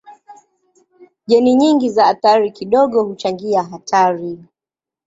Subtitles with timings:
[1.27, 4.43] Jeni nyingi za athari kidogo huchangia hatari.